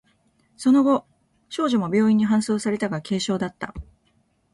[0.57, 1.05] その後、
[1.49, 3.71] 少女も病院に搬送されたが、軽傷だった。